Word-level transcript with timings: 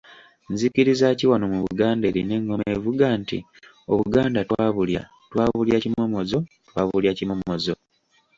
"Nzikiriza 0.51 1.07
ki 1.19 1.25
wano 1.31 1.45
mu 1.53 1.59
Buganda 1.65 2.03
erina 2.07 2.33
engoma 2.39 2.65
evuga 2.75 3.07
nti 3.19 3.37
“Obuganda 3.91 4.39
twabulya, 4.49 5.01
twabulya 5.31 5.77
kimomozo, 5.83 6.37
twabulya 6.69 7.11
kimomozo”?" 7.17 7.73